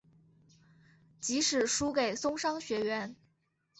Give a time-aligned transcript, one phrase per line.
[1.19, 3.15] 即使输给松商学园。